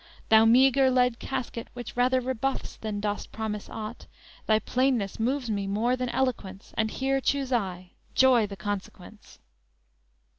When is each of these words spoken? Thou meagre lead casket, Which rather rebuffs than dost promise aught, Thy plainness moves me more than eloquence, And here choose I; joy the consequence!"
Thou 0.29 0.45
meagre 0.45 0.89
lead 0.89 1.19
casket, 1.19 1.67
Which 1.73 1.95
rather 1.95 2.19
rebuffs 2.19 2.75
than 2.75 3.01
dost 3.01 3.31
promise 3.31 3.69
aught, 3.69 4.07
Thy 4.47 4.57
plainness 4.57 5.19
moves 5.19 5.47
me 5.51 5.67
more 5.67 5.95
than 5.95 6.09
eloquence, 6.09 6.73
And 6.75 6.89
here 6.89 7.21
choose 7.21 7.53
I; 7.53 7.91
joy 8.15 8.47
the 8.47 8.57
consequence!" 8.57 9.37